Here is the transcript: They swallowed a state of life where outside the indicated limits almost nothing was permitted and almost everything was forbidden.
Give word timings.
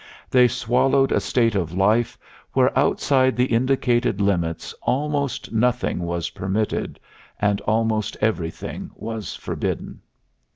They 0.31 0.47
swallowed 0.47 1.11
a 1.11 1.19
state 1.19 1.53
of 1.53 1.73
life 1.73 2.17
where 2.53 2.75
outside 2.75 3.35
the 3.35 3.45
indicated 3.45 4.19
limits 4.19 4.73
almost 4.81 5.51
nothing 5.51 5.99
was 5.99 6.31
permitted 6.31 6.99
and 7.39 7.61
almost 7.61 8.17
everything 8.19 8.89
was 8.95 9.35
forbidden. 9.35 10.01